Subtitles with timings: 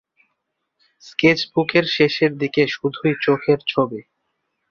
[1.03, 3.99] Sketch বুকের শেষের দিকে শুধুই চোখের ছবি।